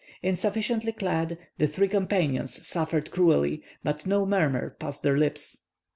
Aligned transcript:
Insufficiently 0.23 0.91
clad, 0.93 1.37
the 1.59 1.67
three 1.67 1.87
companions 1.87 2.65
suffered 2.65 3.11
cruelly, 3.11 3.61
but 3.83 4.03
no 4.07 4.25
murmur 4.25 4.71
passed 4.79 5.03
their 5.03 5.15
lips. 5.15 5.59